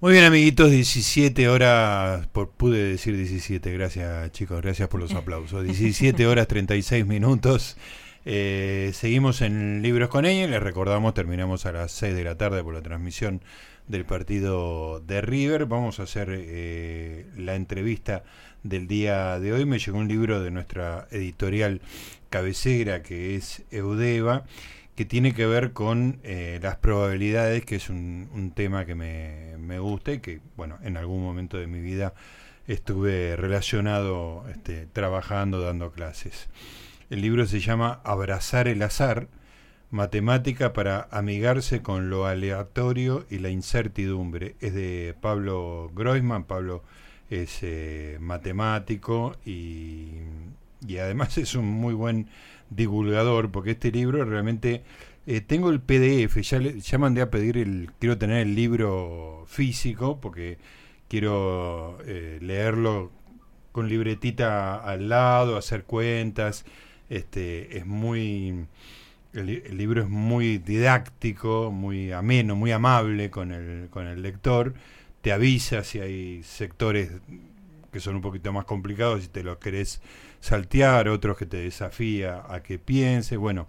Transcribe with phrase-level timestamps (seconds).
[0.00, 5.64] Muy bien, amiguitos, 17 horas, por, pude decir 17, gracias chicos, gracias por los aplausos.
[5.64, 7.76] 17 horas 36 minutos.
[8.24, 12.62] Eh, seguimos en Libros con ella, les recordamos, terminamos a las 6 de la tarde
[12.62, 13.42] por la transmisión
[13.88, 15.66] del partido de River.
[15.66, 18.22] Vamos a hacer eh, la entrevista
[18.62, 19.66] del día de hoy.
[19.66, 21.80] Me llegó un libro de nuestra editorial
[22.30, 24.44] cabecera que es Eudeva
[24.98, 29.78] que tiene que ver con eh, las probabilidades, que es un, tema que me, me,
[29.78, 32.14] gusta y que, bueno, en algún momento de mi vida
[32.66, 36.48] estuve relacionado este, trabajando, dando clases.
[37.10, 39.28] El libro se llama Abrazar el azar,
[39.92, 44.56] matemática para amigarse con lo aleatorio y la incertidumbre.
[44.58, 46.82] Es de Pablo Groisman, Pablo
[47.30, 50.22] es eh, matemático y,
[50.86, 52.28] y además es un muy buen
[52.70, 54.82] divulgador, porque este libro realmente...
[55.30, 57.90] Eh, tengo el PDF, ya, ya mandé a pedir el...
[57.98, 60.56] Quiero tener el libro físico, porque
[61.06, 63.10] quiero eh, leerlo
[63.72, 66.64] con libretita al lado, hacer cuentas.
[67.10, 68.66] Este, es muy...
[69.34, 74.72] El, libro es muy didáctico, muy ameno, muy amable con el, con el lector.
[75.20, 77.10] Te avisa si hay sectores
[77.92, 80.00] que son un poquito más complicados, si te los querés
[80.40, 83.38] saltear, otros que te desafía a que pienses.
[83.38, 83.68] Bueno,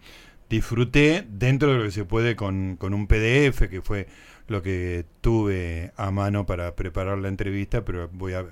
[0.50, 4.08] disfruté dentro de lo que se puede con, con un PDF, que fue
[4.48, 8.45] lo que tuve a mano para preparar la entrevista, pero voy a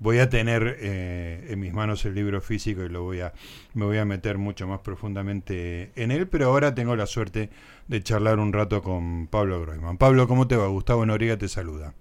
[0.00, 3.32] voy a tener eh, en mis manos el libro físico y lo voy a
[3.74, 7.50] me voy a meter mucho más profundamente en él, pero ahora tengo la suerte
[7.88, 9.98] de charlar un rato con Pablo Groisman.
[9.98, 10.68] Pablo, ¿cómo te va?
[10.68, 11.94] Gustavo Noriega te saluda.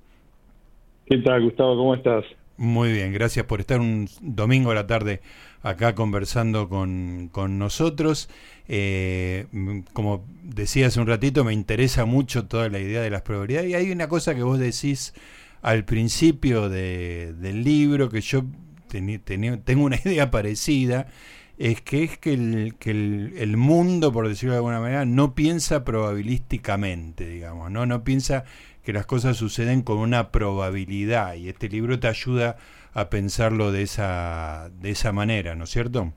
[1.06, 1.78] ¿Qué tal, Gustavo?
[1.78, 2.26] ¿Cómo estás?
[2.58, 5.22] Muy bien, gracias por estar un domingo a la tarde
[5.62, 8.30] acá conversando con, nosotros.
[8.68, 9.46] Eh,
[9.94, 13.70] como decía hace un ratito, me interesa mucho toda la idea de las probabilidades.
[13.70, 15.14] Y hay una cosa que vos decís
[15.62, 18.44] al principio del libro, que yo
[18.88, 21.08] tengo una idea parecida,
[21.58, 25.84] es que es que, el, que el, mundo, por decirlo de alguna manera, no piensa
[25.84, 27.86] probabilísticamente, digamos, ¿no?
[27.86, 28.46] No piensa
[28.84, 32.58] que las cosas suceden con una probabilidad y este libro te ayuda
[32.94, 36.14] a pensarlo de esa, de esa manera, ¿no es cierto?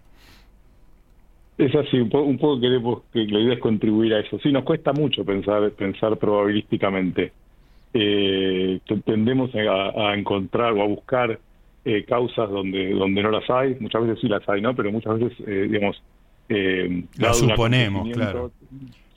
[1.58, 4.38] Es así, un, poco queremos que la idea es contribuir a eso.
[4.38, 7.32] Sí, nos cuesta mucho pensar, pensar probabilísticamente.
[7.92, 11.38] Eh, tendemos a, encontrar o a buscar
[11.84, 14.74] eh, causas donde donde no las hay, muchas veces sí las hay, ¿no?
[14.74, 16.02] Pero muchas veces, eh, digamos...
[16.48, 18.50] Eh, las suponemos, claro.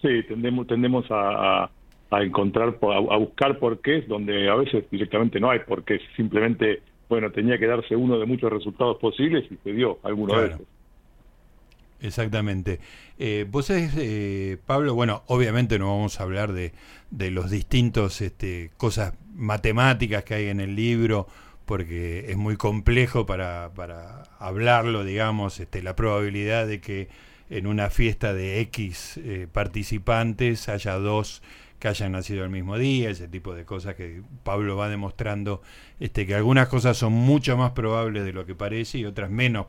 [0.01, 1.69] Sí, tendemos, tendemos a
[2.13, 7.57] a encontrar, a, buscar porqués, donde a veces directamente no hay porqués, simplemente, bueno, tenía
[7.57, 10.61] que darse uno de muchos resultados posibles y se dio alguno de esos.
[12.01, 12.79] Exactamente.
[13.17, 16.73] Eh, vos es, eh, Pablo, bueno, obviamente no vamos a hablar de,
[17.09, 21.27] de los distintos este, cosas matemáticas que hay en el libro,
[21.65, 27.09] porque es muy complejo para, para hablarlo, digamos, este, la probabilidad de que
[27.49, 31.41] en una fiesta de X eh, participantes haya dos
[31.79, 35.61] que hayan nacido el mismo día, ese tipo de cosas que Pablo va demostrando,
[35.99, 39.67] este, que algunas cosas son mucho más probables de lo que parece y otras menos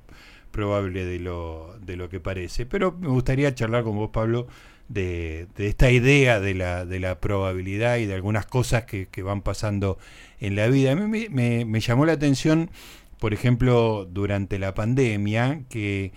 [0.53, 2.67] probables de lo, de lo que parece.
[2.67, 4.47] Pero me gustaría charlar con vos, Pablo,
[4.89, 9.99] de, esta idea de la, de la probabilidad y de algunas cosas que, van pasando
[10.41, 10.93] en la vida.
[10.93, 12.71] A mí me, me, llamó la atención,
[13.19, 16.13] por ejemplo, durante la pandemia, que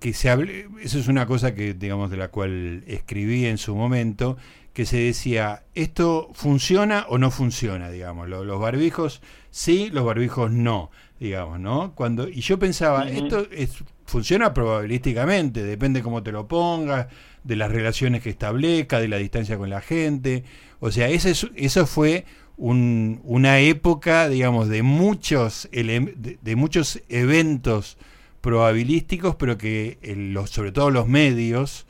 [0.00, 3.76] que se hable, eso es una cosa que digamos de la cual escribí en su
[3.76, 4.38] momento
[4.72, 7.90] que se decía, ¿esto funciona o no funciona?
[7.90, 11.92] Digamos, los, barbijos sí, los barbijos no, digamos, ¿no?
[11.94, 17.08] Cuando, y yo pensaba, esto es, funciona probabilísticamente, depende cómo te lo pongas,
[17.44, 20.44] de las relaciones que establezca, de la distancia con la gente.
[20.80, 22.24] O sea, ese, eso fue
[22.56, 27.98] un, una época, digamos, de muchos, de, de muchos eventos
[28.40, 31.86] probabilísticos, pero que los, sobre todo los medios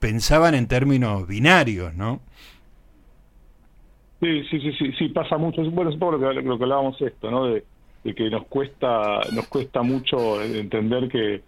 [0.00, 2.20] pensaban en términos binarios, ¿no?
[4.20, 5.62] Sí, sí, sí, sí, pasa mucho.
[5.70, 7.46] Bueno, es poco lo que, lo que hablábamos esto, ¿no?
[7.46, 7.64] De,
[8.14, 11.40] que nos cuesta, nos cuesta mucho entender que,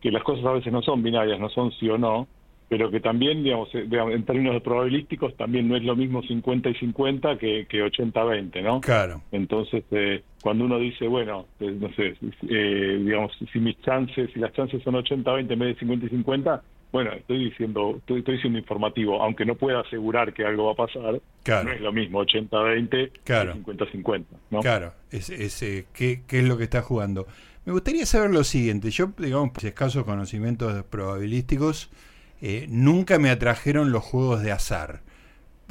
[0.00, 2.26] que las cosas a veces no son binarias, no son sí o no,
[2.68, 6.74] pero que también, digamos, eh, en términos probabilísticos, también no es lo mismo 50 y
[6.74, 8.80] 50 que, que 80-20, ¿no?
[8.80, 9.22] Claro.
[9.32, 12.14] Entonces, eh, cuando uno dice, bueno, eh, no sé,
[12.48, 16.08] eh, digamos, si mis chances, si las chances son 80-20 en vez de 50 y
[16.10, 20.72] 50, bueno, estoy diciendo, estoy, estoy siendo informativo, aunque no pueda asegurar que algo va
[20.72, 21.20] a pasar,
[21.64, 23.54] no es lo mismo 80-20 claro.
[23.54, 24.24] 50-50.
[24.50, 24.60] ¿no?
[24.60, 27.26] Claro, es, es, eh, ¿qué, ¿qué, es lo que está jugando?
[27.66, 31.90] Me gustaría saber lo siguiente, yo, digamos, escasos conocimientos probabilísticos,
[32.40, 35.02] eh, nunca me atrajeron los juegos de azar.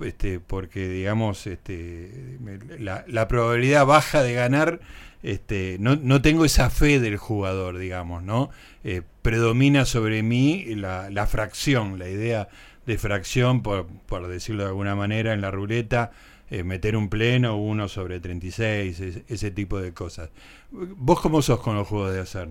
[0.04, 2.38] este, porque digamos, este,
[2.80, 4.80] la, la probabilidad baja de ganar,
[5.24, 8.50] este, no, no tengo esa fe del jugador, digamos, ¿no?
[8.84, 12.48] Eh, predomina sobre mí la, la fracción, la idea
[12.86, 16.12] de fracción, por, por decirlo de alguna manera, en la ruleta,
[16.50, 20.30] eh, meter un pleno, uno sobre 36, ese, ese tipo de cosas.
[20.72, 22.50] ¿Vos cómo sos con los juegos de azar?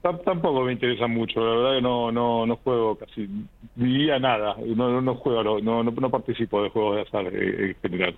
[0.00, 3.28] Tampoco me interesa mucho, la verdad que no no no juego casi
[3.74, 7.76] diría nada, no no, juego, no, no, no participo de juegos de azar eh, en
[7.82, 8.16] general.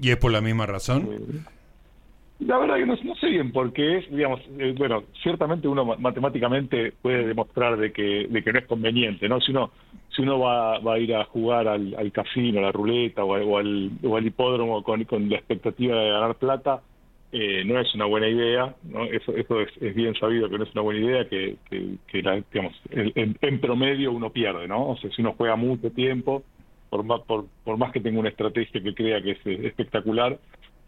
[0.00, 1.08] ¿Y es por la misma razón?
[1.12, 1.40] Eh,
[2.40, 5.84] la verdad que no, no sé bien por qué es, digamos, eh, bueno, ciertamente uno
[5.84, 9.40] matemáticamente puede demostrar de que de que no es conveniente, ¿no?
[9.40, 9.70] Si uno
[10.08, 13.34] si uno va, va a ir a jugar al, al casino, a la ruleta o,
[13.36, 16.80] o, al, o al hipódromo con, con la expectativa de ganar plata,
[17.32, 19.04] eh, no es una buena idea, ¿no?
[19.04, 22.74] eso, eso es, bien sabido que no es una buena idea, que, que, la, digamos,
[22.90, 24.90] en, promedio uno pierde, ¿no?
[24.90, 26.42] O sea, si uno juega mucho tiempo,
[26.88, 30.38] por más, por, por más que tenga una estrategia que crea que es espectacular,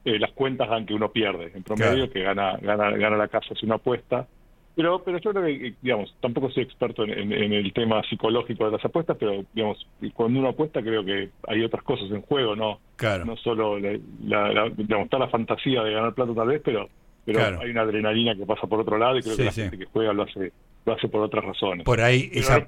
[0.05, 3.55] eh, las cuentas dan que uno pierde, en promedio, que gana, gana, gana la casa
[3.55, 4.27] si uno apuesta,
[4.75, 8.85] pero, pero yo creo que, digamos, tampoco soy experto en, el tema psicológico de las
[8.85, 12.81] apuestas, pero, digamos, cuando uno apuesta creo que hay otras cosas en juego, ¿no?
[12.97, 13.25] Claro.
[13.25, 16.89] No solo, la, digamos, está la fantasía de ganar plata tal vez, pero,
[17.25, 19.87] pero hay una adrenalina que pasa por otro lado y creo que la gente que
[19.87, 20.53] juega lo hace
[20.85, 21.85] lo hace por otras razones.
[21.85, 22.65] Por ahí, esa,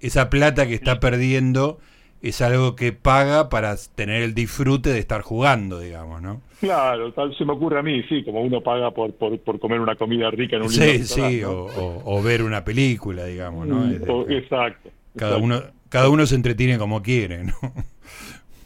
[0.00, 1.78] esa plata que está perdiendo
[2.22, 6.40] es algo que paga para tener el disfrute de estar jugando, digamos, ¿no?
[6.60, 9.80] Claro, tal se me ocurre a mí, sí, como uno paga por, por, por comer
[9.80, 11.68] una comida rica en un Sí, sí, o,
[12.04, 13.80] o, ver una película, digamos, ¿no?
[13.80, 14.90] Mm, exacto.
[15.16, 17.52] Cada uno cada uno se entretiene como quiere, ¿no?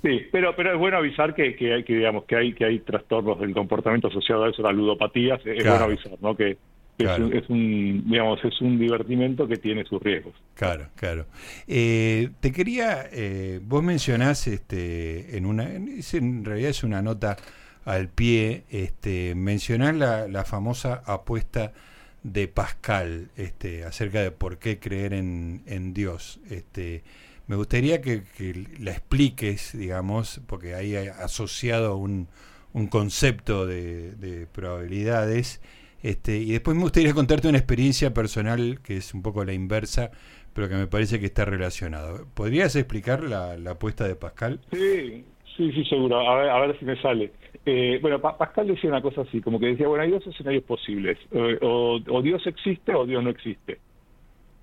[0.02, 3.40] Sí, pero pero es bueno avisar que, que, que digamos que hay que hay trastornos
[3.40, 6.36] del comportamiento asociado a eso, las ludopatías, es bueno avisar, ¿no?
[6.36, 6.56] Que,
[6.98, 10.34] es, un, digamos, es un divertimento que tiene sus riesgos.
[10.54, 11.26] Claro, claro.
[11.66, 17.36] Eh, te quería, eh, vos mencionás, este, en una, en realidad es una nota
[17.84, 21.72] al pie, este, mencionás la, la famosa apuesta
[22.22, 26.40] de Pascal, este, acerca de por qué creer en, en Dios.
[26.50, 27.04] Este,
[27.46, 28.22] me gustaría que,
[28.80, 32.26] la expliques, digamos, porque ahí hay asociado un,
[32.72, 35.60] un concepto de, de probabilidades
[36.06, 40.12] este, y después me gustaría contarte una experiencia personal que es un poco la inversa,
[40.54, 42.26] pero que me parece que está relacionado.
[42.32, 44.60] ¿Podrías explicar la, apuesta de Pascal?
[44.70, 45.24] Sí,
[45.56, 46.20] sí, sí, seguro.
[46.20, 47.32] A ver, a ver si me sale.
[47.64, 51.18] Eh, bueno, Pascal decía una cosa así, como que decía, bueno, hay dos escenarios posibles.
[51.62, 53.80] O, Dios existe o Dios no existe.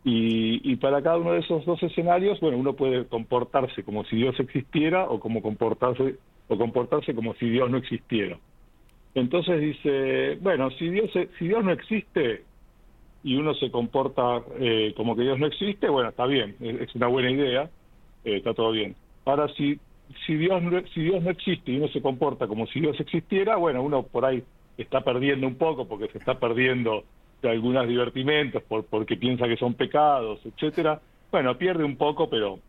[0.06, 4.16] Y, y, para cada uno de esos dos escenarios, bueno, uno puede comportarse como si
[4.16, 6.16] Dios existiera o como comportarse
[6.48, 8.38] o comportarse como si Dios no existiera.
[9.16, 12.44] Entonces dice, bueno, si Dios, si Dios no existe
[13.24, 17.08] y uno se comporta eh, como que Dios no existe, bueno, está bien, es una
[17.08, 17.70] buena idea,
[18.26, 18.96] eh, está todo bien.
[19.26, 19.80] Ahora, si,
[20.26, 23.56] si, Dios no, si Dios no existe y uno se comporta como si Dios existiera,
[23.56, 24.44] bueno, uno por ahí
[24.78, 27.04] está perdiendo un poco porque se está perdiendo
[27.42, 31.00] de algunos divertimentos por, porque piensa que son pecados, etcétera.
[31.32, 32.60] Bueno, pierde un poco, pero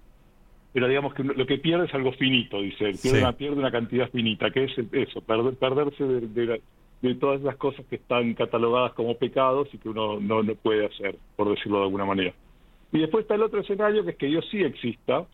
[0.74, 3.70] pero digamos que lo que pierde es algo finito, dice él, pierde, una, pierde una
[3.70, 6.60] cantidad finita, que es eso, perder, perderse de,
[7.00, 10.86] de, todas las cosas que están catalogadas como pecados y que uno no, no puede
[10.86, 12.34] hacer, por decirlo de alguna manera.
[12.90, 15.24] Y después está el otro escenario, que es que Dios sí exista,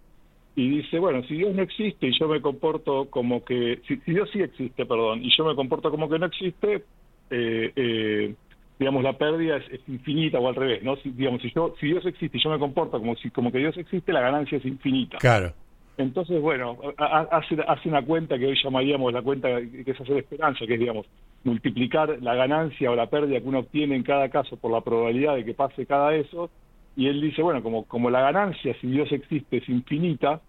[0.57, 4.13] y dice, bueno, si Dios no existe y yo me comporto como que, si, si
[4.13, 6.85] Dios sí existe, perdón, y yo me comporto como que no existe,
[7.31, 8.35] eh, eh,
[8.81, 10.97] digamos, la pérdida es, infinita o al revés, ¿no?
[10.97, 13.59] Si, digamos, si, yo, si Dios existe y yo me comporto como, si, como que
[13.59, 15.19] Dios existe, la ganancia es infinita.
[15.19, 15.53] Claro.
[15.99, 20.67] Entonces, bueno, hace, hace una cuenta que hoy llamaríamos la cuenta que es hacer esperanza,
[20.67, 21.07] que es, digamos,
[21.45, 25.35] multiplicar la ganancia o la pérdida que uno obtiene en cada caso por la probabilidad
[25.35, 26.49] de que pase cada eso.
[26.97, 30.41] Y él dice, bueno, como, como la ganancia, si Dios existe, es infinita,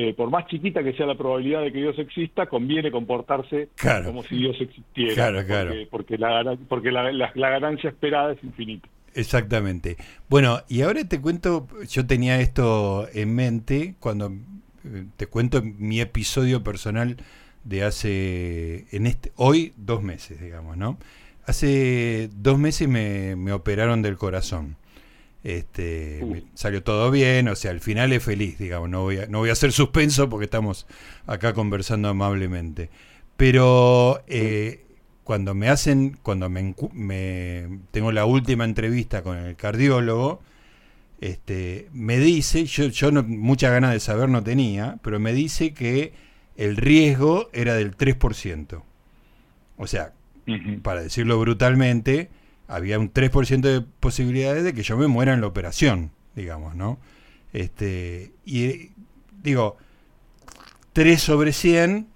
[0.00, 3.70] eh, por más chiquita que sea la probabilidad de que Dios exista, conviene comportarse
[4.04, 5.12] como si Dios existiera.
[5.12, 5.74] Claro, claro.
[5.90, 8.88] Porque, la, porque la, ganancia esperada es infinita.
[9.14, 9.96] Exactamente.
[10.28, 14.28] Bueno, y ahora te cuento, yo tenía esto en mente cuando
[14.84, 17.16] eh, te cuento mi episodio personal
[17.64, 20.96] de hace, en este, hoy dos meses, digamos, ¿no?
[21.44, 24.76] Hace dos meses me, me operaron del corazón.
[25.48, 29.38] Este, salió todo bien, o sea, al final es feliz, digamos, no voy a, no
[29.38, 30.86] voy a hacer suspenso porque estamos
[31.26, 32.90] acá conversando amablemente.
[33.38, 34.84] Pero eh,
[35.24, 40.42] cuando me hacen, cuando me, me, tengo la última entrevista con el cardiólogo,
[41.22, 45.72] este, me dice, yo, yo no, muchas ganas de saber no tenía, pero me dice
[45.72, 46.12] que
[46.58, 48.82] el riesgo era del 3%.
[49.78, 50.12] O sea,
[50.82, 52.28] para decirlo brutalmente,
[52.68, 56.98] había un 3% de posibilidades de que yo me muera en la operación, digamos, ¿no?
[57.52, 58.90] Este, y
[59.42, 59.78] digo,
[60.92, 62.06] 3 sobre 100,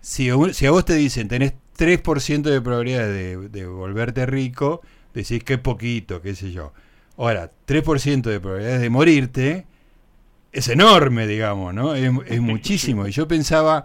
[0.00, 4.82] si, si a vos te dicen tenés 3% de probabilidad de, de, volverte rico,
[5.14, 6.72] decís que poquito, qué sé yo.
[7.16, 9.66] Ahora, 3% de probabilidades de morirte
[10.52, 11.94] es enorme, digamos, ¿no?
[11.94, 13.06] Es, es muchísimo.
[13.06, 13.84] Y yo pensaba,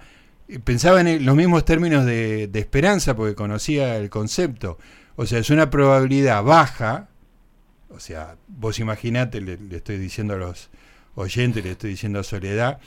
[0.63, 4.77] pensaba en los mismos términos de, de esperanza, porque conocía el concepto.
[5.15, 7.07] O sea, es una probabilidad baja,
[7.89, 10.69] o sea, vos imaginate, le, le, estoy diciendo a los
[11.15, 12.79] oyentes, le estoy diciendo a Soledad,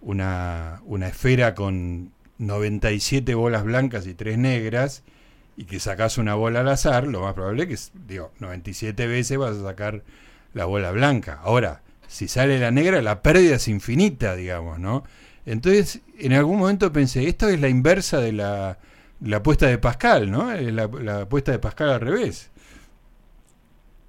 [0.00, 5.04] una, una esfera con 97 bolas blancas y 3 negras,
[5.56, 9.38] y que sacas una bola al azar, lo más probable es que, digo, 97 veces
[9.38, 10.04] vas a sacar
[10.54, 11.40] la bola blanca.
[11.42, 15.04] Ahora, si sale la negra, la pérdida es infinita, digamos, ¿no?
[15.46, 18.78] Entonces, en algún momento pensé, esto es la inversa de la,
[19.20, 20.52] la apuesta de Pascal, ¿no?
[20.54, 22.52] La, la apuesta de Pascal al revés.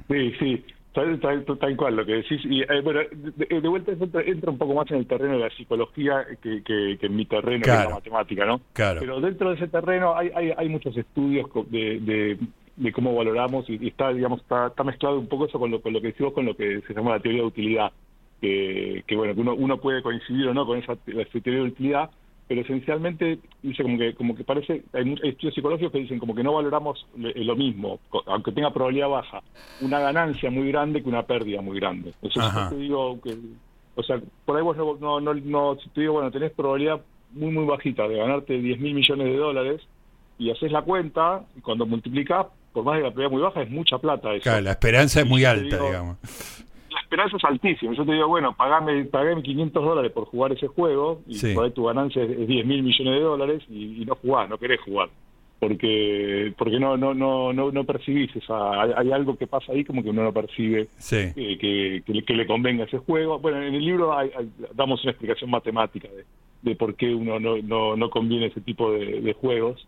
[0.08, 2.42] Sí, sí, tal, tal, tal cual lo que decís.
[2.46, 5.40] Y eh, bueno, de, de, vuelta entra, entra, un poco más en el terreno de
[5.40, 7.80] la psicología que, que, que en mi terreno, claro.
[7.80, 8.62] que es la matemática, ¿no?
[8.74, 9.00] Claro.
[9.00, 12.38] Pero dentro de ese terreno hay, hay, hay muchos estudios de, de,
[12.76, 15.94] de, cómo valoramos y, está, digamos, está, está, mezclado un poco eso con lo, con
[15.94, 17.92] lo que decimos con lo que se llama la teoría de utilidad.
[18.42, 21.68] Que, que bueno, que uno, uno puede coincidir o no con esa la teoría de
[21.68, 22.10] utilidad,
[22.50, 26.44] pero esencialmente dice como que como que parece hay, estudios psicológicos que dicen como que
[26.44, 29.44] no valoramos lo mismo aunque tenga probabilidad baja
[29.82, 32.12] una ganancia muy grande que una pérdida muy grande.
[32.24, 33.38] Eso yo te digo que
[33.94, 37.00] o sea por ahí vos no no no, no si te digo bueno tenés probabilidad
[37.34, 39.82] muy muy bajita de ganarte 10 mil millones de dólares
[40.40, 43.70] y haces la cuenta y cuando multiplicas por más de la probabilidad muy baja es
[43.70, 44.42] mucha plata eso.
[44.42, 46.18] claro la esperanza es muy alta digo, digamos
[47.10, 47.94] esperanza es altísima.
[47.94, 51.54] Yo te digo, bueno, pagame, pagame 500 dólares por jugar ese juego y Sí.
[51.56, 54.58] por ahí tu ganancia es 10 mil millones de dólares y, y no jugás, no
[54.58, 55.10] querés jugar.
[55.60, 59.84] Porque porque no no no no, no percibís esa hay, hay algo que pasa ahí
[59.84, 61.34] como que uno no percibe sí.
[61.36, 63.40] que, que, que, le, que le convenga ese juego.
[63.40, 66.24] Bueno, en el libro hay, hay- damos una explicación matemática de,
[66.62, 69.86] de por qué uno no, no, no conviene ese tipo de, de juegos.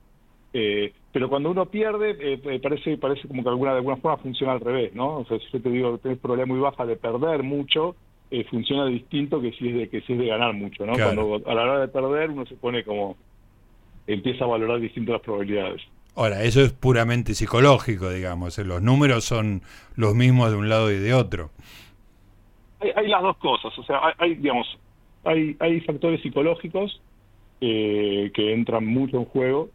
[0.54, 4.18] Eh, pero cuando uno pierde, eh, eh, parece parece como que alguna, de alguna forma
[4.18, 5.20] funciona al revés, ¿no?
[5.20, 7.96] O sea, si yo te digo que tenés probabilidad muy baja de perder mucho,
[8.32, 10.94] eh, funciona distinto que si es de que si es de ganar mucho, ¿no?
[10.94, 11.28] Claro.
[11.28, 13.18] Cuando a la hora de perder uno se pone como
[14.08, 15.82] empieza a valorar distinto las probabilidades.
[16.16, 18.58] Ahora, eso es puramente psicológico, digamos.
[18.58, 19.62] Los números son
[19.96, 21.52] los mismos de un lado y de otro.
[22.80, 24.68] hay, hay las dos cosas, o sea, hay, hay, digamos,
[25.24, 27.02] hay, hay factores psicológicos
[27.60, 29.70] eh, que entran mucho en juego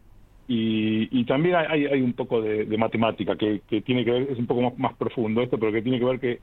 [0.47, 4.21] y, y también hay, hay, un poco de, de matemática que, que tiene que ver,
[4.31, 6.39] es un poco más, más profundo esto, pero que tiene que ver que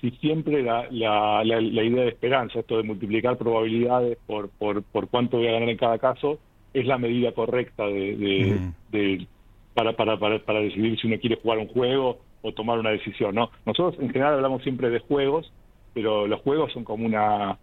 [0.00, 4.82] si siempre la, la, la, la idea de esperanza, esto de multiplicar probabilidades por, por,
[4.82, 6.38] por cuánto voy a ganar en cada caso,
[6.74, 9.26] es la medida correcta de, de, de
[9.72, 13.34] para, para, para, para decidir si uno quiere jugar un juego o tomar una decisión,
[13.34, 13.50] ¿no?
[13.64, 15.50] Nosotros en general hablamos siempre de juegos,
[15.94, 17.56] pero los juegos son como una,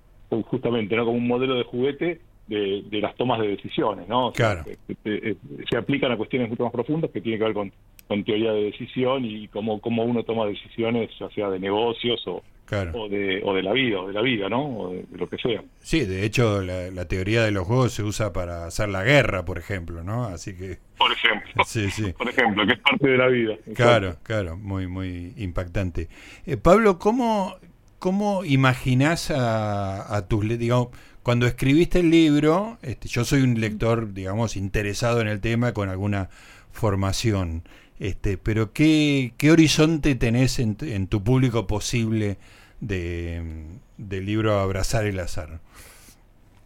[0.47, 1.05] justamente, ¿no?
[1.05, 4.31] Como un modelo de juguete de, de las tomas de decisiones, ¿no?
[4.33, 4.63] Claro.
[4.65, 4.97] que- que,
[5.31, 5.35] eh,
[5.69, 7.71] se aplican a cuestiones mucho más profundas que tienen que ver con,
[8.07, 12.43] con teoría de decisión y cómo, cómo uno toma decisiones, ya sea de negocios o,
[12.65, 12.91] Claro.
[13.01, 14.65] o de, o de la vida, o de la vida, ¿no?
[14.65, 15.61] O de, de lo que sea.
[15.81, 19.43] Sí, de hecho, la, la teoría de los juegos se usa para hacer la guerra,
[19.43, 20.23] por ejemplo, ¿no?
[20.25, 21.63] Así que, Por ejemplo.
[21.65, 22.13] sí, sí.
[22.17, 23.55] Por ejemplo, que es parte de la vida.
[23.75, 26.07] Claro, claro, muy, muy impactante.
[26.45, 27.55] Eh, Pablo, ¿cómo,
[27.99, 30.89] cómo imaginás a, a tus, digamos,
[31.23, 35.89] cuando escribiste el libro, este, yo soy un lector, digamos, interesado en el tema con
[35.89, 36.29] alguna
[36.71, 37.63] formación,
[37.99, 42.37] este, pero ¿qué, qué horizonte tenés en, en tu público posible
[42.79, 43.41] de,
[43.97, 45.59] del libro Abrazar el Azar?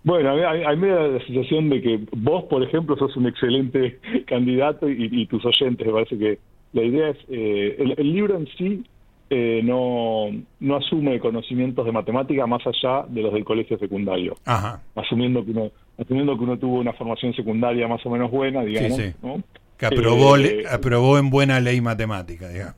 [0.03, 3.17] Bueno, a mí, a mí me da la sensación de que vos, por ejemplo, sos
[3.17, 6.39] un excelente candidato y, y tus oyentes, me parece que
[6.71, 8.83] la idea es, eh, el libro en sí
[9.29, 10.27] eh, no,
[10.59, 15.51] no asume conocimientos de matemática más allá de los del colegio secundario, Ajá, asumiendo que
[15.51, 19.13] uno, asumiendo que uno tuvo una formación secundaria más o menos buena, digamos, sí.
[19.23, 19.41] ¿no?
[19.77, 22.75] que aprobó, Eh, le- aprobó en buena ley matemática, digamos.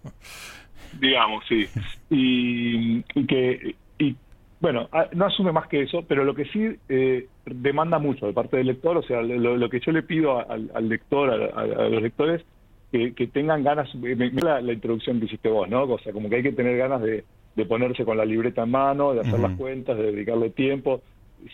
[1.00, 1.66] digamos, sí.
[2.10, 4.16] Y, y que, y,
[4.60, 8.34] bueno, a- no asume más que eso, pero lo que sí eh, demanda mucho de
[8.34, 11.60] parte del lector, o sea, lo, lo que yo le pido al, al lector, a,
[11.60, 12.42] a- a los lectores,
[12.92, 15.84] que, que tengan ganas, me- me- la, la introducción que hiciste vos, ¿no?
[15.84, 17.24] O sea, como que hay que tener ganas de,
[17.56, 21.02] de ponerse con la libreta en mano, de hacer las cuentas, de dedicarle tiempo.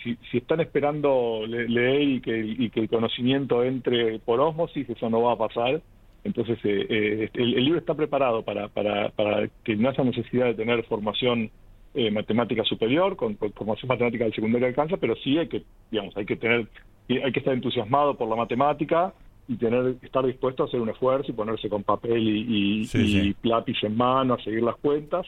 [0.04, 4.90] Si, si están esperando le- leer y que, y que el conocimiento entre por ósmosis,
[4.90, 5.82] eso no va a pasar.
[6.24, 10.46] Entonces, eh, eh, el, el libro está preparado para, para, para que no haya necesidad
[10.46, 11.50] de tener formación
[11.96, 16.16] eh, matemática superior, con, con formación matemática del secundario alcanza, pero sí hay que, digamos,
[16.16, 16.68] hay que tener,
[17.10, 19.14] hay que estar entusiasmado por la matemática
[19.48, 23.00] y tener estar dispuesto a hacer un esfuerzo y ponerse con papel y, y- Sí,
[23.00, 23.36] y sí.
[23.44, 25.26] lápiz en mano a seguir las cuentas.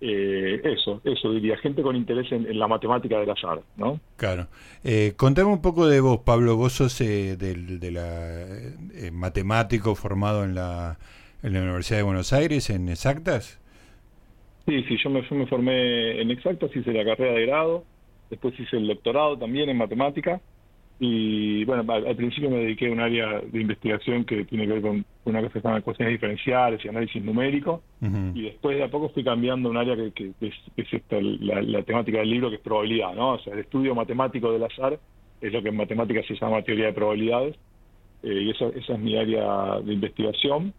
[0.00, 4.00] eh, eso, eso diría, gente con interés en, la matemática del azar, ¿no?
[4.16, 4.48] Claro.
[4.82, 6.56] Eh, contame un poco de vos, Pablo.
[6.56, 8.40] Vos sos eh, del, de la,
[8.94, 10.98] eh, matemático formado en la,
[11.42, 13.60] en la Universidad de Buenos Aires, en exactas.
[14.66, 17.84] Sí, sí, yo me, yo me formé en exactas, hice la carrera de grado,
[18.30, 20.40] después hice el doctorado también en matemática
[20.98, 24.82] y bueno, al, principio me dediqué a un área de investigación que tiene que ver
[24.82, 27.82] con una cosa que se llama ecuaciones diferenciales y análisis numérico.
[28.34, 32.18] Y después de a poco fui cambiando a un área que, es, esta, la, temática
[32.18, 33.34] del libro, que es probabilidad, ¿no?
[33.34, 34.98] O sea, el estudio matemático del azar
[35.40, 37.56] es lo que en matemáticas se llama teoría de probabilidades.
[38.22, 40.72] Eh, y esa, esa es mi área de investigación.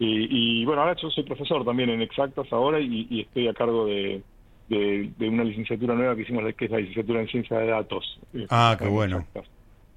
[0.00, 4.22] Y, bueno, ahora yo soy profesor también en exactas ahora y estoy a cargo de,
[4.68, 8.20] de, una licenciatura nueva que hicimos, que es la licenciatura en ciencia de datos.
[8.34, 9.26] Eh, ah, qué bueno.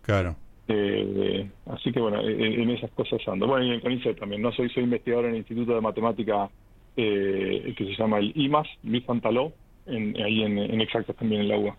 [0.01, 0.35] Claro.
[0.67, 3.47] Eh, así que bueno, en, esas cosas ando.
[3.47, 4.51] Bueno, y en CONICET también, ¿no?
[4.51, 6.49] Soy, soy investigador en el Instituto de Matemática
[6.95, 9.53] eh, que se llama el IMAS, Luis Fantaló,
[9.85, 11.77] en, ahí en, en Exactas también en la UA.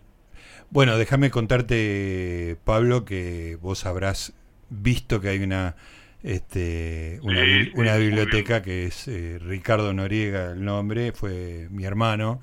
[0.69, 4.35] Bueno, déjame contarte, Pablo, que vos habrás
[4.69, 5.75] visto que hay una
[6.23, 7.41] este, una,
[7.75, 9.09] una biblioteca que es
[9.41, 12.39] Ricardo Noriega, el nombre, fue mi hermano,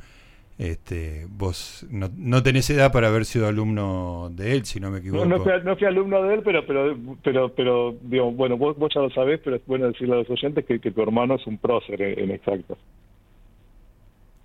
[0.61, 4.99] este, vos no, no, tenés edad para haber sido alumno de él, si no me
[4.99, 5.25] equivoco.
[5.25, 9.01] No, no, fui, alumno de él, pero, pero, pero, pero digo, bueno, vos, vos, ya
[9.01, 12.03] lo sabés, pero es bueno decirle a los oyentes que, tu hermano es un prócer
[12.03, 12.77] en, exacto.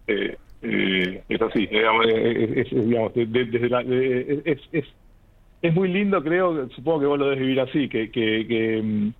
[0.07, 4.85] Eh, eh, es así, digamos, es, digamos, desde la, es, es,
[5.61, 9.13] es, muy lindo, creo, supongo que vos lo debes vivir así, que, que, que, mm,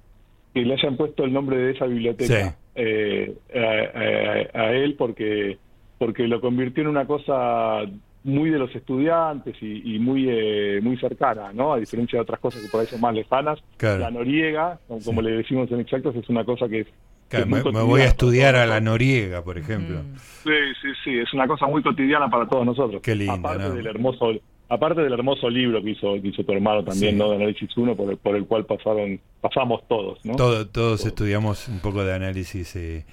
[0.53, 5.57] le hayan puesto el nombre de esa biblioteca eh, a, a él porque
[5.97, 7.81] porque lo convirtió en una cosa
[8.23, 11.73] muy de los estudiantes y, muy eh, muy cercana, ¿no?
[11.73, 13.59] A diferencia de otras cosas que por ahí son más lejanas.
[13.79, 16.87] La noriega, como le decimos en exactos, es una cosa que es...
[17.47, 20.01] me, voy a estudiar a la noriega, por ejemplo.
[20.43, 23.01] Sí, sí, sí, es una cosa muy cotidiana para todos nosotros.
[23.01, 24.33] Qué lindo, aparte del hermoso
[24.67, 27.29] Aparte del hermoso libro que hizo, que hizo tu hermano también, ¿no?
[27.29, 30.35] De Análisis 1, por el, por el cual pasaron, pasamos todos, ¿no?
[30.35, 33.05] todos estudiamos un poco de análisis eh,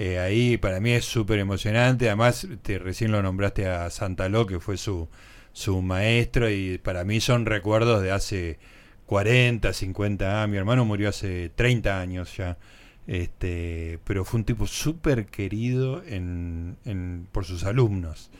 [0.00, 2.06] eh, ahí para mí es súper emocionante.
[2.06, 5.08] Además, te, recién lo nombraste a Santaló, que fue su,
[5.52, 8.60] su maestro, y para mí son recuerdos de hace
[9.06, 10.50] 40, 50 años.
[10.52, 12.58] Mi hermano murió hace 30 años ya.
[13.08, 18.30] Este, pero fue un tipo súper querido en, en, por sus alumnos.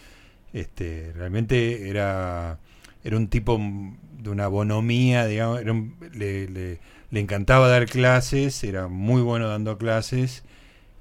[0.52, 2.60] Este, realmente era,
[3.02, 3.60] era un tipo
[4.16, 6.78] de una bonomía, digamos, le, le,
[7.10, 10.44] le encantaba dar clases, era muy bueno dando clases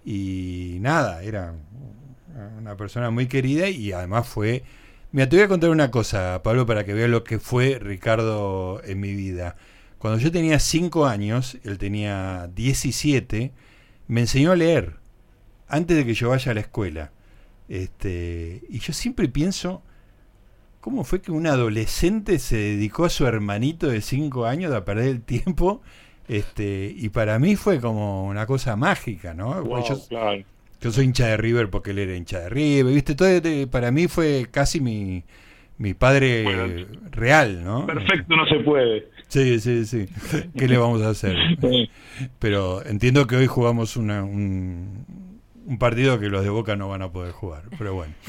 [0.09, 1.53] y nada, era
[2.57, 4.63] una persona muy querida y además fue...
[5.11, 8.81] Mira, te voy a contar una cosa, Pablo, para que veas lo que fue Ricardo
[8.85, 9.57] en mi vida.
[9.97, 13.51] Cuando yo tenía 5 años, él tenía 17,
[14.07, 14.95] me enseñó a leer
[15.67, 17.11] antes de que yo vaya a la escuela.
[17.67, 19.83] Este, y yo siempre pienso,
[20.79, 25.09] ¿cómo fue que un adolescente se dedicó a su hermanito de 5 años a perder
[25.09, 25.81] el tiempo
[26.27, 29.63] este, y para mí fue como una cosa mágica, ¿no?
[30.79, 33.15] yo, soy hincha de River porque él era hincha de River, ¿viste?
[33.15, 33.29] Todo,
[33.69, 35.23] para mí fue casi mi,
[35.77, 37.85] mi padre real, ¿no?
[37.85, 39.07] Perfecto, no se puede.
[39.27, 40.07] Sí, sí, sí.
[40.57, 41.35] ¿Qué le vamos a hacer?
[42.39, 45.05] Pero entiendo que hoy jugamos una, un,
[45.67, 48.13] un partido que los de Boca no van a poder jugar, pero bueno.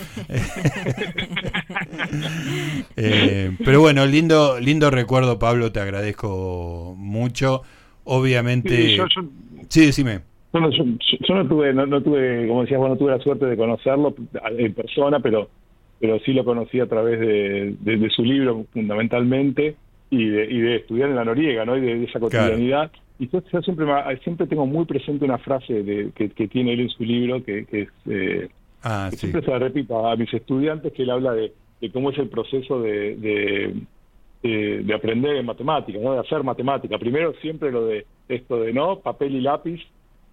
[3.01, 7.63] Eh, pero bueno, lindo, lindo recuerdo, Pablo, te agradezco mucho.
[8.09, 8.71] Obviamente.
[8.71, 9.05] Sí, yo,
[9.69, 10.21] sí decime.
[10.51, 10.85] Bueno, yo,
[11.35, 14.15] no tuve, no, tuve, como decías, bueno, no tuve la suerte de conocerlo
[14.57, 15.51] en persona, pero,
[16.01, 19.77] pero sí lo conocí a través de, su libro fundamentalmente
[20.09, 21.77] y de, y de estudiar en la Noriega, ¿no?
[21.77, 22.91] Y de, esa cotidianidad.
[23.19, 23.87] Y yo, siempre,
[24.25, 27.89] siempre tengo muy presente una frase de, que, tiene él en su libro, que, es,
[28.07, 28.49] eh,
[28.85, 31.53] ah, siempre se la repito a mis estudiantes, que él habla de,
[31.93, 33.75] cómo es el proceso de
[34.43, 36.13] de aprender en matemática, ¿no?
[36.13, 36.99] de hacer matemática.
[36.99, 39.81] Primero siempre lo de esto de no, papel y lápiz,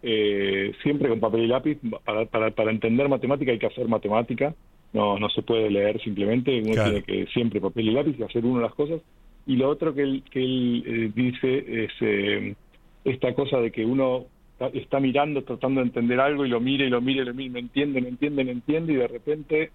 [0.04, 4.54] eh, siempre con papel y lápiz, para, para, para, entender matemática hay que hacer matemática,
[4.94, 8.46] no, no se puede leer simplemente, uno tiene que siempre papel y lápiz y hacer
[8.46, 9.02] uno las cosas.
[9.48, 12.56] Y lo otro que él, que él eh, dice es
[13.04, 14.26] esta cosa de que uno
[14.74, 17.54] está mirando, tratando de entender algo y lo mira y lo mira y lo mira,
[17.54, 19.72] no entiende, no entiende, no entiende y de repente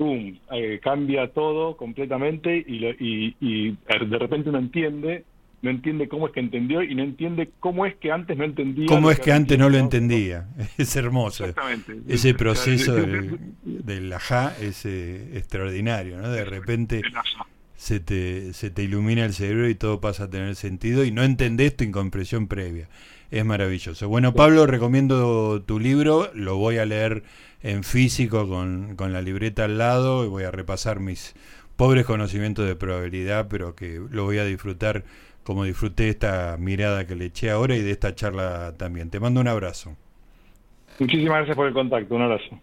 [0.00, 0.34] ¡pum!
[0.50, 5.26] Eh, cambia todo completamente y, y, de repente uno entiende,
[5.60, 8.86] no entiende cómo es que entendió y no entiende cómo es que antes no entendía.
[8.86, 10.48] ¿Cómo es que, antes no lo entendía?
[10.78, 11.44] Es hermoso.
[12.08, 16.30] Ese proceso del, del ajá es eh, extraordinario, ¿no?
[16.30, 17.02] De repente
[17.76, 21.24] se te, se te ilumina el cerebro y todo pasa a tener sentido y no
[21.24, 22.88] entendés tu incompresión previa.
[23.30, 24.08] Es maravilloso.
[24.08, 27.22] Bueno, Pablo, recomiendo tu libro, lo voy a leer
[27.62, 31.34] en físico con, con la libreta al lado y voy a repasar mis
[31.76, 35.04] pobres conocimientos de probabilidad, pero que lo voy a disfrutar
[35.44, 39.10] como disfruté esta mirada que le eché ahora y de esta charla también.
[39.10, 39.96] Te mando un abrazo.
[40.98, 42.58] Muchísimas gracias por el contacto, un abrazo.